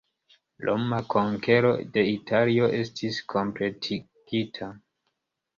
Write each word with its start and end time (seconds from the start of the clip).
Roma 0.67 0.99
konkero 1.15 1.73
de 1.97 2.05
Italio 2.13 2.71
estis 2.79 3.21
kompletigita. 3.35 4.73